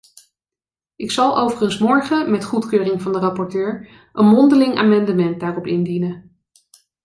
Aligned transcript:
Ik 0.95 1.11
zal 1.11 1.37
overigens 1.37 1.77
morgen, 1.79 2.31
met 2.31 2.43
goedkeuring 2.45 3.01
van 3.01 3.11
de 3.11 3.19
rapporteur, 3.19 3.89
een 4.13 4.25
mondeling 4.25 4.75
amendement 4.77 5.39
daarop 5.39 5.67
indienen. 5.67 6.39